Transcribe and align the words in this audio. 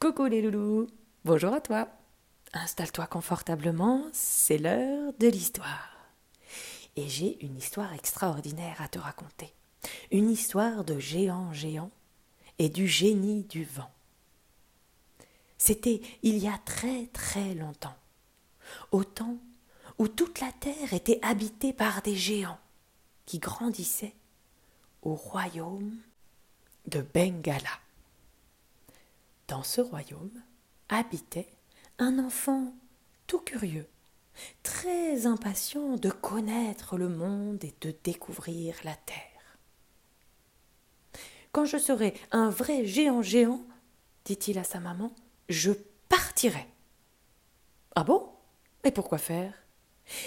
Coucou 0.00 0.24
les 0.24 0.40
loulous, 0.40 0.86
bonjour 1.26 1.52
à 1.52 1.60
toi. 1.60 1.86
Installe-toi 2.54 3.06
confortablement, 3.06 4.06
c'est 4.14 4.56
l'heure 4.56 5.12
de 5.20 5.28
l'histoire. 5.28 5.94
Et 6.96 7.06
j'ai 7.06 7.44
une 7.44 7.58
histoire 7.58 7.92
extraordinaire 7.92 8.80
à 8.80 8.88
te 8.88 8.98
raconter. 8.98 9.52
Une 10.10 10.30
histoire 10.30 10.84
de 10.84 10.98
géant 10.98 11.52
géant 11.52 11.90
et 12.58 12.70
du 12.70 12.88
génie 12.88 13.42
du 13.42 13.64
vent. 13.64 13.90
C'était 15.58 16.00
il 16.22 16.38
y 16.38 16.48
a 16.48 16.56
très 16.64 17.08
très 17.08 17.52
longtemps, 17.52 17.96
au 18.92 19.04
temps 19.04 19.36
où 19.98 20.08
toute 20.08 20.40
la 20.40 20.50
terre 20.50 20.94
était 20.94 21.20
habitée 21.20 21.74
par 21.74 22.00
des 22.00 22.16
géants 22.16 22.58
qui 23.26 23.38
grandissaient 23.38 24.14
au 25.02 25.14
royaume 25.14 25.94
de 26.86 27.02
Bengala. 27.02 27.68
Dans 29.50 29.64
ce 29.64 29.80
royaume 29.80 30.44
habitait 30.88 31.48
un 31.98 32.20
enfant 32.20 32.72
tout 33.26 33.40
curieux, 33.40 33.88
très 34.62 35.26
impatient 35.26 35.96
de 35.96 36.08
connaître 36.08 36.96
le 36.96 37.08
monde 37.08 37.64
et 37.64 37.74
de 37.80 37.92
découvrir 38.04 38.76
la 38.84 38.94
terre. 38.94 39.58
Quand 41.50 41.64
je 41.64 41.78
serai 41.78 42.14
un 42.30 42.48
vrai 42.48 42.86
géant 42.86 43.22
géant, 43.22 43.60
dit-il 44.24 44.56
à 44.56 44.62
sa 44.62 44.78
maman, 44.78 45.12
je 45.48 45.72
partirai. 46.08 46.68
Ah 47.96 48.04
bon? 48.04 48.30
Et 48.84 48.92
pourquoi 48.92 49.18
faire? 49.18 49.52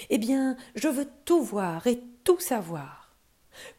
Eh 0.10 0.18
bien, 0.18 0.58
je 0.76 0.90
veux 0.90 1.08
tout 1.24 1.42
voir 1.42 1.88
et 1.88 2.04
tout 2.26 2.42
savoir. 2.42 3.16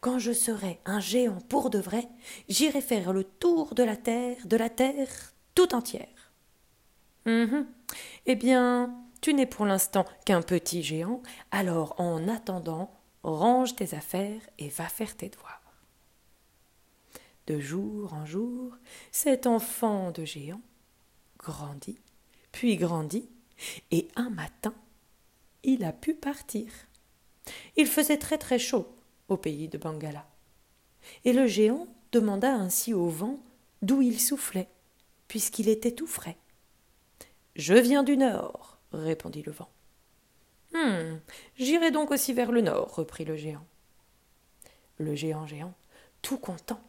Quand 0.01 0.17
je 0.17 0.31
serai 0.31 0.79
un 0.85 0.99
géant 0.99 1.39
pour 1.49 1.69
de 1.69 1.77
vrai, 1.77 2.09
j'irai 2.49 2.81
faire 2.81 3.13
le 3.13 3.23
tour 3.23 3.75
de 3.75 3.83
la 3.83 3.95
terre, 3.95 4.37
de 4.47 4.57
la 4.57 4.71
terre 4.71 5.34
tout 5.55 5.73
entière. 5.73 6.31
Mhm. 7.25 7.65
Eh 8.27 8.35
bien, 8.35 8.93
tu 9.21 9.33
n'es 9.33 9.47
pour 9.47 9.65
l'instant 9.65 10.05
qu'un 10.25 10.41
petit 10.41 10.83
géant, 10.83 11.23
alors 11.51 11.99
en 11.99 12.27
attendant, 12.27 12.93
range 13.23 13.75
tes 13.75 13.95
affaires 13.95 14.41
et 14.59 14.69
va 14.69 14.87
faire 14.87 15.17
tes 15.17 15.29
devoirs. 15.29 15.61
De 17.47 17.59
jour 17.59 18.13
en 18.13 18.25
jour, 18.25 18.77
cet 19.11 19.47
enfant 19.47 20.11
de 20.11 20.25
géant 20.25 20.61
grandit, 21.37 21.99
puis 22.51 22.75
grandit, 22.75 23.29
et 23.91 24.07
un 24.15 24.29
matin, 24.29 24.73
il 25.63 25.83
a 25.83 25.93
pu 25.93 26.13
partir. 26.13 26.67
Il 27.75 27.87
faisait 27.87 28.17
très 28.17 28.37
très 28.37 28.59
chaud 28.59 28.87
au 29.27 29.37
pays 29.37 29.67
de 29.67 29.77
Bangala. 29.77 30.27
Et 31.23 31.33
le 31.33 31.47
géant 31.47 31.87
demanda 32.11 32.53
ainsi 32.53 32.93
au 32.93 33.07
vent 33.07 33.39
d'où 33.81 34.01
il 34.01 34.19
soufflait, 34.19 34.69
puisqu'il 35.27 35.69
était 35.69 35.91
tout 35.91 36.07
frais. 36.07 36.37
Je 37.55 37.73
viens 37.73 38.03
du 38.03 38.17
nord, 38.17 38.79
répondit 38.91 39.43
le 39.43 39.51
vent. 39.51 39.69
Hum, 40.73 41.21
j'irai 41.57 41.91
donc 41.91 42.11
aussi 42.11 42.33
vers 42.33 42.51
le 42.51 42.61
nord, 42.61 42.95
reprit 42.95 43.25
le 43.25 43.37
géant. 43.37 43.65
Le 44.97 45.15
géant 45.15 45.47
géant, 45.47 45.73
tout 46.21 46.37
content, 46.37 46.81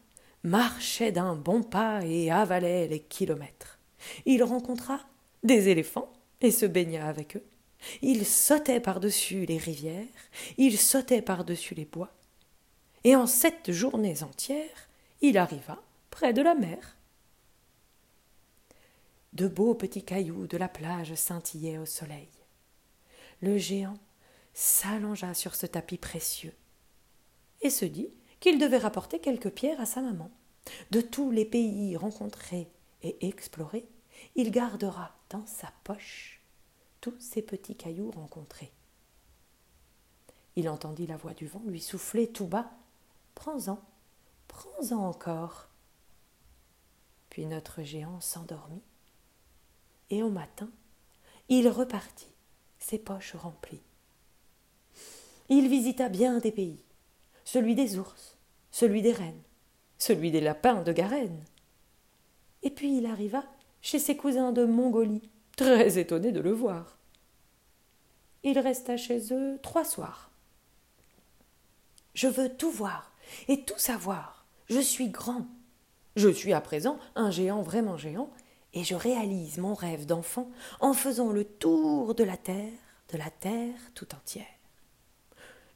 marchait 0.43 1.13
d'un 1.13 1.35
bon 1.35 1.63
pas 1.63 2.05
et 2.05 2.31
avalait 2.31 2.89
les 2.89 3.01
kilomètres. 3.01 3.79
Il 4.25 4.43
rencontra 4.43 5.01
des 5.43 5.69
éléphants 5.69 6.13
et 6.41 6.51
se 6.51 6.67
baigna 6.67 7.07
avec 7.07 7.37
eux. 7.37 7.45
Il 8.03 8.27
sautait 8.27 8.81
par-dessus 8.81 9.47
les 9.47 9.59
rivières, 9.59 10.07
il 10.57 10.79
sautait 10.79 11.23
par-dessus 11.23 11.75
les 11.75 11.85
bois, 11.85 12.13
et 13.05 13.15
en 13.15 13.27
sept 13.27 13.71
journées 13.71 14.23
entières, 14.23 14.89
il 15.21 15.39
arriva 15.39 15.81
près 16.11 16.33
de 16.33 16.43
la 16.43 16.55
mer. 16.55 16.96
De 19.33 19.49
beaux 19.49 19.75
petits 19.75 20.05
cailloux 20.05 20.47
de 20.47 20.57
la 20.57 20.69
plage 20.69 21.15
scintillaient 21.15 21.79
au 21.79 21.87
soleil. 21.87 22.29
Le 23.43 23.59
géant 23.59 23.99
s'allongea 24.55 25.35
sur 25.35 25.55
ce 25.55 25.67
tapis 25.67 25.99
précieux 25.99 26.55
et 27.61 27.71
se 27.71 27.85
dit 27.85 28.09
qu'il 28.41 28.59
devait 28.59 28.79
rapporter 28.79 29.19
quelques 29.19 29.51
pierres 29.51 29.81
à 29.81 29.87
sa 29.87 30.01
maman. 30.01 30.31
De 30.91 31.01
tous 31.01 31.31
les 31.31 31.45
pays 31.45 31.97
rencontrés 31.97 32.69
et 33.03 33.29
explorés, 33.29 33.87
il 34.35 34.51
gardera 34.51 35.15
dans 35.31 35.47
sa 35.47 35.73
poche 35.85 36.41
tous 37.01 37.15
ces 37.19 37.43
petits 37.43 37.77
cailloux 37.77 38.11
rencontrés. 38.11 38.73
Il 40.57 40.69
entendit 40.69 41.07
la 41.07 41.17
voix 41.17 41.35
du 41.35 41.47
vent 41.47 41.63
lui 41.67 41.81
souffler 41.81 42.29
tout 42.29 42.47
bas 42.47 42.71
Prends-en, 43.35 43.79
prends-en 44.49 45.07
encore. 45.07 45.69
Puis 47.29 47.45
notre 47.45 47.83
géant 47.83 48.21
s'endormit, 48.21 48.83
et 50.11 50.23
au 50.23 50.31
matin, 50.31 50.71
il 51.49 51.69
repartit, 51.69 52.33
ses 52.79 52.99
poches 52.99 53.35
remplies. 53.35 53.83
Il 55.49 55.69
visita 55.69 56.09
bien 56.09 56.39
des 56.39 56.53
pays, 56.53 56.83
celui 57.45 57.75
des 57.75 57.99
ours, 57.99 58.37
celui 58.71 59.03
des 59.03 59.13
rennes, 59.13 59.43
celui 59.99 60.31
des 60.31 60.41
lapins 60.41 60.83
de 60.83 60.93
Garenne. 60.93 61.45
Et 62.63 62.71
puis 62.71 62.99
il 62.99 63.07
arriva 63.07 63.45
chez 63.81 63.99
ses 63.99 64.17
cousins 64.17 64.53
de 64.53 64.65
Mongolie, 64.65 65.31
très 65.57 65.99
étonné 65.99 66.33
de 66.33 66.41
le 66.41 66.53
voir. 66.53 66.99
Il 68.43 68.59
resta 68.59 68.97
chez 68.97 69.33
eux 69.33 69.59
trois 69.63 69.85
soirs. 69.85 70.31
Je 72.15 72.29
veux 72.29 72.49
tout 72.49 72.71
voir, 72.71 73.13
et 73.49 73.63
tout 73.63 73.79
savoir. 73.79 74.47
Je 74.69 74.81
suis 74.81 75.09
grand. 75.09 75.47
Je 76.17 76.29
suis 76.29 76.53
à 76.53 76.61
présent 76.61 76.99
un 77.15 77.31
géant 77.31 77.63
vraiment 77.63 77.97
géant, 77.97 78.31
et 78.77 78.85
je 78.85 78.95
réalise 78.95 79.57
mon 79.57 79.73
rêve 79.73 80.05
d'enfant 80.05 80.51
en 80.81 80.93
faisant 80.93 81.33
le 81.33 81.45
tour 81.45 82.15
de 82.15 82.23
la 82.23 82.37
terre, 82.37 82.79
de 83.11 83.17
la 83.17 83.31
terre 83.31 83.75
tout 83.95 84.15
entière. 84.15 84.45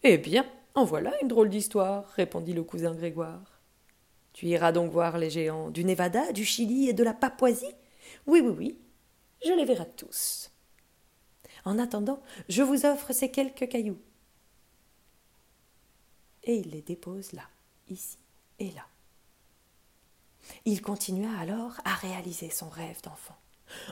Eh 0.03 0.19
bien, 0.19 0.47
en 0.75 0.85
voilà 0.85 1.13
une 1.23 1.29
drôle 1.29 1.49
d'histoire, 1.49 2.07
répondit 2.11 2.53
le 2.53 2.63
cousin 2.63 2.95
Grégoire. 2.95 3.59
Tu 4.35 4.47
iras 4.47 4.73
donc 4.73 4.93
voir 4.93 5.17
les 5.17 5.31
géants 5.31 5.71
du 5.71 5.83
Nevada, 5.83 6.31
du 6.33 6.45
Chili 6.45 6.91
et 6.91 6.93
de 6.93 7.03
la 7.03 7.15
Papouasie? 7.15 7.75
Oui, 8.27 8.43
oui, 8.45 8.55
oui, 8.57 8.79
je 9.47 9.53
les 9.53 9.65
verrai 9.65 9.89
tous. 9.97 10.51
En 11.65 11.79
attendant, 11.79 12.23
je 12.51 12.63
vous 12.63 12.85
offre 12.85 13.15
ces 13.15 13.31
quelques 13.31 13.69
cailloux 13.69 13.99
et 16.45 16.57
il 16.57 16.71
les 16.71 16.83
dépose 16.83 17.33
là, 17.33 17.49
ici 17.89 18.19
et 18.59 18.71
là. 18.73 18.87
Il 20.65 20.83
continua 20.83 21.31
alors 21.39 21.81
à 21.85 21.95
réaliser 21.95 22.51
son 22.51 22.69
rêve 22.69 23.01
d'enfant. 23.03 23.37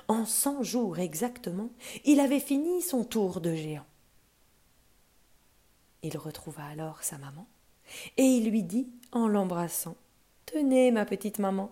En 0.08 0.26
cent 0.26 0.62
jours 0.62 0.98
exactement, 0.98 1.70
il 2.04 2.20
avait 2.20 2.40
fini 2.40 2.82
son 2.82 3.04
tour 3.04 3.40
de 3.40 3.54
géant. 3.54 3.86
Il 6.02 6.16
retrouva 6.16 6.64
alors 6.64 7.02
sa 7.02 7.18
maman, 7.18 7.46
et 8.16 8.24
il 8.24 8.50
lui 8.50 8.62
dit 8.62 8.88
en 9.12 9.28
l'embrassant 9.28 9.96
Tenez, 10.46 10.90
ma 10.90 11.04
petite 11.04 11.38
maman, 11.38 11.70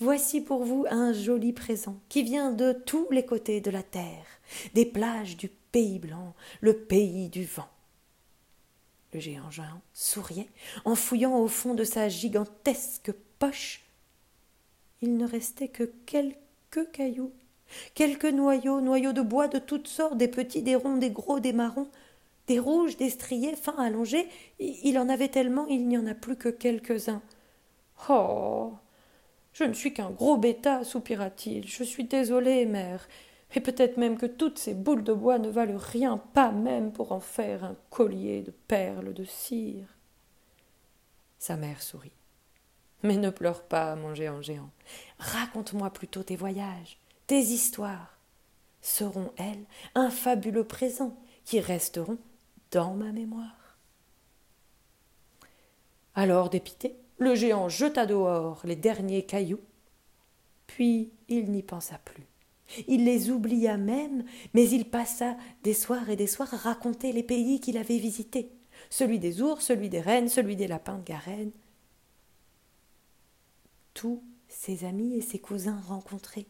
voici 0.00 0.40
pour 0.40 0.64
vous 0.64 0.86
un 0.88 1.12
joli 1.12 1.52
présent 1.52 2.00
qui 2.08 2.22
vient 2.22 2.52
de 2.52 2.72
tous 2.72 3.06
les 3.10 3.26
côtés 3.26 3.60
de 3.60 3.70
la 3.70 3.82
terre, 3.82 4.24
des 4.72 4.86
plages 4.86 5.36
du 5.36 5.48
pays 5.48 5.98
blanc, 5.98 6.34
le 6.60 6.74
pays 6.74 7.28
du 7.28 7.44
vent. 7.44 7.68
Le 9.12 9.20
géant 9.20 9.50
géant 9.50 9.82
souriait 9.92 10.48
en 10.84 10.94
fouillant 10.94 11.36
au 11.36 11.48
fond 11.48 11.74
de 11.74 11.84
sa 11.84 12.08
gigantesque 12.08 13.12
poche. 13.38 13.83
Il 15.04 15.18
ne 15.18 15.28
restait 15.28 15.68
que 15.68 15.84
quelques 16.06 16.90
cailloux, 16.92 17.32
quelques 17.92 18.24
noyaux, 18.24 18.80
noyaux 18.80 19.12
de 19.12 19.20
bois 19.20 19.48
de 19.48 19.58
toutes 19.58 19.86
sortes, 19.86 20.16
des 20.16 20.28
petits, 20.28 20.62
des 20.62 20.76
ronds, 20.76 20.96
des 20.96 21.10
gros, 21.10 21.40
des 21.40 21.52
marrons, 21.52 21.90
des 22.46 22.58
rouges, 22.58 22.96
des 22.96 23.10
striés, 23.10 23.54
fins, 23.54 23.76
allongés. 23.76 24.26
Il 24.58 24.98
en 24.98 25.10
avait 25.10 25.28
tellement, 25.28 25.66
il 25.66 25.86
n'y 25.86 25.98
en 25.98 26.06
a 26.06 26.14
plus 26.14 26.36
que 26.36 26.48
quelques-uns. 26.48 27.20
Oh. 28.08 28.72
Je 29.52 29.64
ne 29.64 29.74
suis 29.74 29.92
qu'un 29.92 30.10
gros 30.10 30.38
bêta, 30.38 30.82
soupira-t-il. 30.84 31.68
Je 31.68 31.84
suis 31.84 32.04
désolé, 32.04 32.64
mère 32.64 33.06
et 33.54 33.60
peut-être 33.60 33.98
même 33.98 34.16
que 34.18 34.26
toutes 34.26 34.58
ces 34.58 34.74
boules 34.74 35.04
de 35.04 35.12
bois 35.12 35.38
ne 35.38 35.48
valent 35.48 35.78
rien, 35.78 36.18
pas 36.18 36.50
même 36.50 36.92
pour 36.92 37.12
en 37.12 37.20
faire 37.20 37.62
un 37.62 37.76
collier 37.90 38.42
de 38.42 38.50
perles 38.50 39.14
de 39.14 39.24
cire. 39.24 39.86
Sa 41.38 41.56
mère 41.56 41.80
sourit. 41.82 42.10
Mais 43.02 43.16
ne 43.16 43.30
pleure 43.30 43.62
pas, 43.62 43.96
mon 43.96 44.14
géant 44.14 44.40
géant. 44.40 44.70
Raconte-moi 45.18 45.90
plutôt 45.90 46.22
tes 46.22 46.36
voyages, 46.36 46.98
tes 47.26 47.40
histoires. 47.40 48.18
Seront, 48.80 49.32
elles, 49.36 49.64
un 49.94 50.10
fabuleux 50.10 50.64
présent 50.64 51.16
qui 51.44 51.60
resteront 51.60 52.18
dans 52.70 52.94
ma 52.94 53.12
mémoire. 53.12 53.76
Alors, 56.14 56.50
dépité, 56.50 56.94
le 57.18 57.34
géant 57.34 57.68
jeta 57.68 58.06
dehors 58.06 58.60
les 58.64 58.76
derniers 58.76 59.24
cailloux, 59.24 59.60
puis 60.66 61.12
il 61.28 61.50
n'y 61.50 61.62
pensa 61.62 61.98
plus. 61.98 62.26
Il 62.88 63.04
les 63.04 63.30
oublia 63.30 63.76
même, 63.76 64.24
mais 64.54 64.68
il 64.68 64.88
passa 64.88 65.36
des 65.62 65.74
soirs 65.74 66.08
et 66.08 66.16
des 66.16 66.26
soirs 66.26 66.52
à 66.54 66.56
raconter 66.56 67.12
les 67.12 67.22
pays 67.22 67.60
qu'il 67.60 67.76
avait 67.76 67.98
visités, 67.98 68.50
celui 68.90 69.18
des 69.18 69.42
ours, 69.42 69.64
celui 69.64 69.88
des 69.88 70.00
rennes, 70.00 70.28
celui 70.28 70.56
des 70.56 70.66
lapins 70.66 70.98
de 70.98 71.04
Garenne. 71.04 71.52
Tous 73.94 74.22
ses 74.48 74.84
amis 74.84 75.14
et 75.14 75.22
ses 75.22 75.38
cousins 75.38 75.80
rencontrés, 75.86 76.46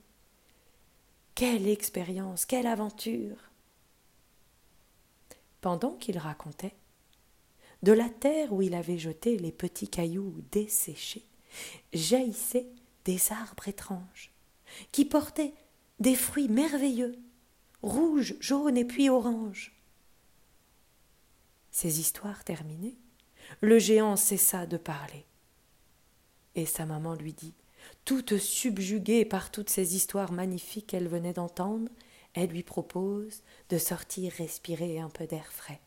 Quelle 1.35 1.69
expérience, 1.69 2.47
quelle 2.47 2.67
aventure 2.67 3.37
Pendant 5.61 5.95
qu'il 5.97 6.19
racontait, 6.19 6.75
de 7.83 7.93
la 7.93 8.09
terre 8.09 8.53
où 8.53 8.63
il 8.63 8.75
avait 8.75 8.99
jeté 8.99 9.37
les 9.37 9.53
petits 9.53 9.89
cailloux 9.89 10.35
desséchés, 10.53 11.27
jaillissaient 11.93 12.69
des 13.05 13.21
arbres 13.31 13.69
étranges, 13.69 14.33
qui 14.91 15.05
portaient 15.05 15.55
des 16.01 16.15
fruits 16.15 16.49
merveilleux, 16.49 17.19
rouges, 17.83 18.37
jaunes 18.41 18.77
et 18.77 18.85
puis 18.85 19.11
oranges. 19.11 19.75
Ces 21.71 22.01
histoires 22.01 22.45
terminées, 22.45 22.97
le 23.61 23.79
géant 23.79 24.17
cessa 24.17 24.67
de 24.67 24.77
parler. 24.77 25.27
Et 26.55 26.67
sa 26.67 26.87
maman 26.87 27.15
lui 27.15 27.33
dit, 27.33 27.55
toute 28.05 28.39
subjuguée 28.39 29.25
par 29.25 29.51
toutes 29.51 29.71
ces 29.71 29.97
histoires 29.97 30.33
magnifiques 30.33 30.87
qu'elle 30.89 31.09
venait 31.09 31.33
d'entendre, 31.33 31.89
elle 32.35 32.51
lui 32.51 32.63
propose 32.63 33.43
de 33.71 33.79
sortir 33.79 34.33
respirer 34.33 34.99
un 34.99 35.09
peu 35.09 35.27
d'air 35.27 35.53
frais. 35.53 35.81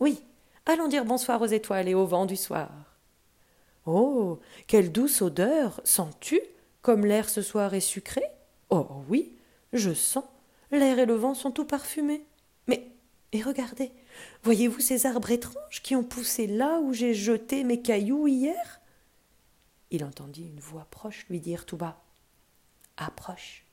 Oui, 0.00 0.22
allons 0.66 0.88
dire 0.88 1.04
bonsoir 1.04 1.40
aux 1.42 1.46
étoiles 1.46 1.88
et 1.88 1.94
au 1.94 2.06
vent 2.06 2.26
du 2.26 2.36
soir. 2.36 2.70
Oh, 3.86 4.40
quelle 4.66 4.92
douce 4.92 5.22
odeur 5.22 5.80
Sens-tu 5.84 6.40
comme 6.82 7.06
l'air 7.06 7.28
ce 7.28 7.42
soir 7.42 7.74
est 7.74 7.80
sucré? 7.80 8.22
Oh 8.70 8.86
oui, 9.08 9.32
je 9.72 9.92
sens. 9.92 10.24
L'air 10.70 10.98
et 10.98 11.06
le 11.06 11.14
vent 11.14 11.34
sont 11.34 11.50
tout 11.50 11.64
parfumés. 11.64 12.24
Mais, 12.66 12.88
et 13.32 13.42
regardez, 13.42 13.92
voyez-vous 14.42 14.80
ces 14.80 15.06
arbres 15.06 15.30
étranges 15.30 15.82
qui 15.82 15.96
ont 15.96 16.04
poussé 16.04 16.46
là 16.46 16.80
où 16.80 16.92
j'ai 16.92 17.14
jeté 17.14 17.64
mes 17.64 17.80
cailloux 17.80 18.26
hier? 18.26 18.75
Il 19.90 20.04
entendit 20.04 20.46
une 20.46 20.60
voix 20.60 20.86
proche 20.90 21.26
lui 21.28 21.40
dire 21.40 21.66
tout 21.66 21.76
bas 21.76 22.00
Approche. 22.96 23.64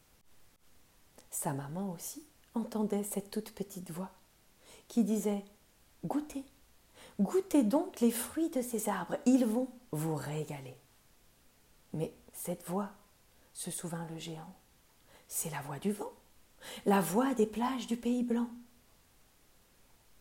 Sa 1.32 1.54
maman 1.54 1.92
aussi 1.92 2.24
entendait 2.54 3.04
cette 3.04 3.32
toute 3.32 3.52
petite 3.52 3.92
voix 3.92 4.12
qui 4.88 5.04
disait 5.04 5.44
Goûtez, 6.06 6.44
goûtez 7.20 7.64
donc 7.64 8.00
les 8.02 8.12
fruits 8.12 8.50
de 8.50 8.62
ces 8.62 8.90
arbres, 8.90 9.18
ils 9.26 9.46
vont 9.46 9.70
vous 9.92 10.16
régaler. 10.16 10.76
Mais 11.94 12.14
cette 12.34 12.64
voix, 12.68 12.92
se 13.54 13.72
souvint 13.72 14.06
le 14.10 14.18
géant, 14.18 14.54
c'est 15.28 15.50
la 15.50 15.62
voix 15.62 15.80
du 15.80 15.92
vent, 15.92 16.12
la 16.86 17.02
voix 17.02 17.34
des 17.34 17.46
plages 17.46 17.88
du 17.88 17.98
pays 17.98 18.24
blanc. 18.24 18.50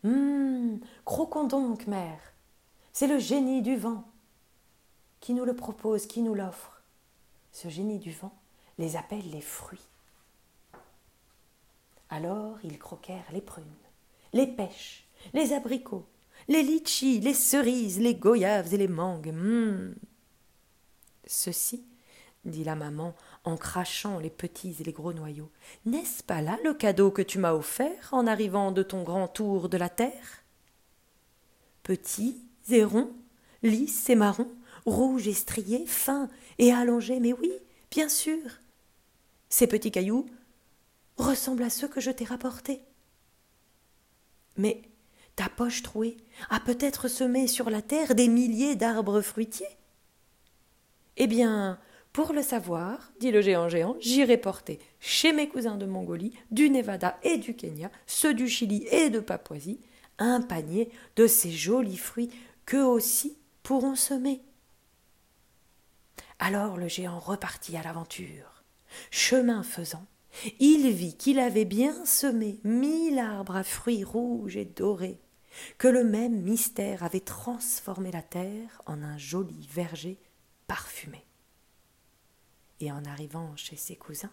Hum, 0.04 0.80
croquons 1.04 1.44
donc, 1.44 1.86
mère, 1.86 2.20
c'est 2.92 3.06
le 3.06 3.18
génie 3.18 3.62
du 3.62 3.76
vent 3.76 4.04
qui 5.22 5.32
nous 5.32 5.46
le 5.46 5.54
propose, 5.54 6.06
qui 6.06 6.20
nous 6.20 6.34
l'offre. 6.34 6.82
Ce 7.52 7.68
génie 7.68 8.00
du 8.00 8.10
vent 8.12 8.34
les 8.76 8.96
appelle 8.96 9.30
les 9.30 9.40
fruits. 9.40 9.88
Alors 12.10 12.58
ils 12.64 12.78
croquèrent 12.78 13.30
les 13.32 13.40
prunes, 13.40 13.64
les 14.34 14.48
pêches, 14.48 15.06
les 15.32 15.54
abricots, 15.54 16.06
les 16.48 16.62
litchis, 16.62 17.20
les 17.20 17.34
cerises, 17.34 18.00
les 18.00 18.16
goyaves 18.16 18.74
et 18.74 18.76
les 18.76 18.88
mangues. 18.88 19.28
Hum. 19.28 19.94
Ceci 21.24 21.86
dit 22.44 22.64
la 22.64 22.74
maman 22.74 23.14
en 23.44 23.56
crachant 23.56 24.18
les 24.18 24.28
petits 24.28 24.76
et 24.80 24.84
les 24.84 24.92
gros 24.92 25.12
noyaux. 25.12 25.50
N'est-ce 25.86 26.24
pas 26.24 26.42
là 26.42 26.58
le 26.64 26.74
cadeau 26.74 27.12
que 27.12 27.22
tu 27.22 27.38
m'as 27.38 27.54
offert 27.54 28.08
en 28.10 28.26
arrivant 28.26 28.72
de 28.72 28.82
ton 28.82 29.04
grand 29.04 29.28
tour 29.28 29.68
de 29.68 29.76
la 29.76 29.88
terre? 29.88 30.42
Petits 31.84 32.42
et 32.70 32.82
ronds, 32.82 33.12
lisses 33.62 34.10
et 34.10 34.16
marrons, 34.16 34.50
rouges 34.86 35.28
et 35.28 35.34
striés, 35.34 35.86
fins 35.86 36.28
et 36.58 36.72
allongés, 36.72 37.20
mais 37.20 37.32
oui, 37.32 37.52
bien 37.90 38.08
sûr. 38.08 38.38
Ces 39.48 39.66
petits 39.66 39.90
cailloux 39.90 40.26
ressemblent 41.16 41.62
à 41.62 41.70
ceux 41.70 41.88
que 41.88 42.00
je 42.00 42.10
t'ai 42.10 42.24
rapportés. 42.24 42.80
Mais 44.56 44.82
ta 45.36 45.48
poche 45.48 45.82
trouée 45.82 46.16
a 46.50 46.60
peut-être 46.60 47.08
semé 47.08 47.46
sur 47.46 47.70
la 47.70 47.82
terre 47.82 48.14
des 48.14 48.28
milliers 48.28 48.76
d'arbres 48.76 49.20
fruitiers. 49.20 49.66
Eh 51.16 51.26
bien, 51.26 51.78
pour 52.12 52.32
le 52.32 52.42
savoir, 52.42 53.12
dit 53.20 53.30
le 53.30 53.40
géant 53.40 53.68
géant, 53.68 53.96
j'irai 54.00 54.36
porter 54.36 54.78
chez 55.00 55.32
mes 55.32 55.48
cousins 55.48 55.76
de 55.76 55.86
Mongolie, 55.86 56.32
du 56.50 56.68
Nevada 56.68 57.18
et 57.22 57.38
du 57.38 57.54
Kenya, 57.54 57.90
ceux 58.06 58.34
du 58.34 58.48
Chili 58.48 58.86
et 58.90 59.08
de 59.08 59.20
Papouasie, 59.20 59.80
un 60.18 60.42
panier 60.42 60.90
de 61.16 61.26
ces 61.26 61.50
jolis 61.50 61.96
fruits 61.96 62.30
qu'eux 62.66 62.84
aussi 62.84 63.36
pourront 63.62 63.94
semer. 63.94 64.42
Alors 66.44 66.76
le 66.76 66.88
géant 66.88 67.20
repartit 67.20 67.76
à 67.76 67.84
l'aventure. 67.84 68.64
Chemin 69.12 69.62
faisant, 69.62 70.04
il 70.58 70.90
vit 70.90 71.16
qu'il 71.16 71.38
avait 71.38 71.64
bien 71.64 72.04
semé 72.04 72.58
mille 72.64 73.20
arbres 73.20 73.54
à 73.54 73.62
fruits 73.62 74.02
rouges 74.02 74.56
et 74.56 74.64
dorés, 74.64 75.20
que 75.78 75.86
le 75.86 76.02
même 76.02 76.42
mystère 76.42 77.04
avait 77.04 77.20
transformé 77.20 78.10
la 78.10 78.22
terre 78.22 78.82
en 78.86 79.04
un 79.04 79.16
joli 79.18 79.68
verger 79.70 80.18
parfumé 80.66 81.24
et 82.80 82.90
en 82.90 83.04
arrivant 83.04 83.54
chez 83.54 83.76
ses 83.76 83.94
cousins, 83.94 84.32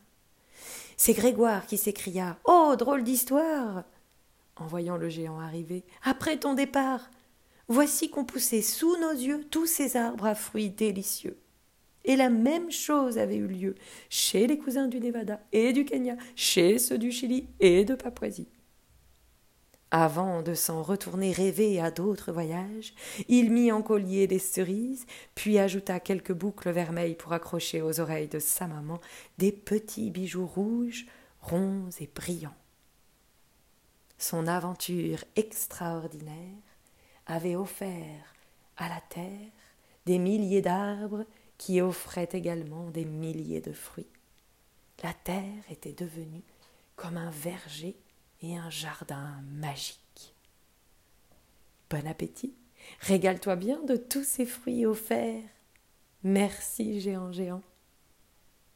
c'est 0.97 1.13
Grégoire 1.13 1.67
qui 1.67 1.77
s'écria 1.77 2.39
Oh, 2.45 2.75
drôle 2.77 3.03
d'histoire 3.03 3.83
En 4.55 4.65
voyant 4.65 4.97
le 4.97 5.09
géant 5.09 5.39
arriver, 5.39 5.83
après 6.03 6.37
ton 6.37 6.55
départ, 6.55 7.11
voici 7.67 8.09
qu'on 8.09 8.25
poussait 8.25 8.63
sous 8.63 8.97
nos 8.97 9.11
yeux 9.11 9.45
tous 9.51 9.67
ces 9.67 9.95
arbres 9.95 10.25
à 10.25 10.33
fruits 10.33 10.71
délicieux. 10.71 11.37
Et 12.09 12.15
la 12.15 12.31
même 12.31 12.71
chose 12.71 13.19
avait 13.19 13.35
eu 13.35 13.45
lieu 13.45 13.75
chez 14.09 14.47
les 14.47 14.57
cousins 14.57 14.87
du 14.87 14.99
Nevada 14.99 15.39
et 15.51 15.73
du 15.73 15.85
Kenya, 15.85 16.15
chez 16.35 16.79
ceux 16.79 16.97
du 16.97 17.11
Chili 17.11 17.47
et 17.59 17.85
de 17.85 17.93
Papouasie. 17.93 18.47
Avant 19.91 20.41
de 20.41 20.55
s'en 20.55 20.81
retourner 20.81 21.31
rêver 21.31 21.79
à 21.79 21.91
d'autres 21.91 22.31
voyages, 22.31 22.95
il 23.27 23.51
mit 23.51 23.71
en 23.71 23.83
collier 23.83 24.25
des 24.25 24.39
cerises, 24.39 25.05
puis 25.35 25.59
ajouta 25.59 25.99
quelques 25.99 26.33
boucles 26.33 26.71
vermeilles 26.71 27.13
pour 27.13 27.31
accrocher 27.31 27.83
aux 27.83 27.99
oreilles 27.99 28.27
de 28.27 28.39
sa 28.39 28.65
maman 28.65 28.99
des 29.37 29.51
petits 29.51 30.09
bijoux 30.09 30.47
rouges, 30.47 31.05
ronds 31.43 31.89
et 31.99 32.09
brillants. 32.13 32.57
Son 34.17 34.47
aventure 34.47 35.23
extraordinaire 35.35 36.33
avait 37.27 37.55
offert 37.55 38.33
à 38.77 38.89
la 38.89 39.01
terre 39.09 39.51
des 40.07 40.17
milliers 40.17 40.63
d'arbres 40.63 41.23
qui 41.59 41.81
offraient 41.81 42.29
également 42.31 42.89
des 42.89 43.05
milliers 43.05 43.61
de 43.61 43.73
fruits. 43.73 44.09
La 45.03 45.13
terre 45.13 45.63
était 45.69 45.93
devenue 45.93 46.41
comme 46.95 47.17
un 47.17 47.29
verger 47.29 47.95
et 48.41 48.57
un 48.57 48.69
jardin 48.71 49.41
magique. 49.51 50.33
Bon 51.89 52.07
appétit, 52.07 52.55
régale-toi 53.01 53.55
bien 53.55 53.83
de 53.83 53.97
tous 53.97 54.23
ces 54.23 54.45
fruits 54.45 54.85
offerts. 54.85 55.43
Merci, 56.23 57.01
géant 57.01 57.31
géant. 57.31 57.61